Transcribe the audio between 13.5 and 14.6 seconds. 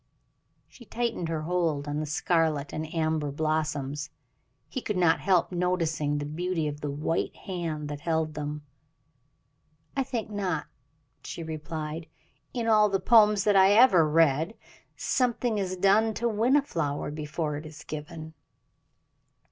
I ever read